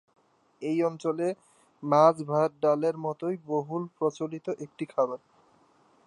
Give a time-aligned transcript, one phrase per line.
[0.61, 1.27] এই অঞ্চলে
[1.83, 5.19] মাছ-ভাত-ডালের মতই বহুল প্রচলিত একটি খাবার।